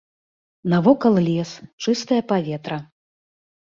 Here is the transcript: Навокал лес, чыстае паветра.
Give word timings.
Навокал 0.73 1.15
лес, 1.29 1.51
чыстае 1.83 2.21
паветра. 2.35 2.85